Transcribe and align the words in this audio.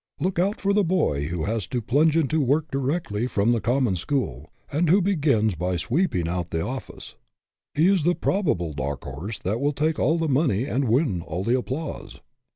Look 0.19 0.39
out 0.39 0.59
for 0.59 0.73
the 0.73 0.83
boy 0.83 1.27
who 1.27 1.45
has 1.45 1.67
to 1.67 1.79
plunge 1.79 2.17
into 2.17 2.41
work 2.41 2.71
directly 2.71 3.27
from 3.27 3.51
the 3.51 3.61
common 3.61 3.95
school, 3.97 4.49
and 4.71 4.89
who 4.89 4.99
begins 4.99 5.53
by 5.53 5.75
sweeping 5.77 6.27
out 6.27 6.49
the 6.49 6.65
office. 6.65 7.13
He 7.75 7.85
is 7.87 8.01
the 8.01 8.15
probable 8.15 8.73
dark 8.73 9.03
horse 9.03 9.37
that 9.37 9.61
will 9.61 9.73
take 9.73 9.99
all 9.99 10.17
the 10.17 10.27
money 10.27 10.65
and 10.65 10.85
win 10.89 11.21
all 11.21 11.43
the 11.43 11.55
applause." 11.55 12.19